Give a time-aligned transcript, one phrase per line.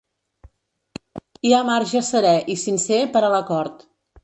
[1.43, 3.89] Hi ha marge serè i sincer per a l’acord.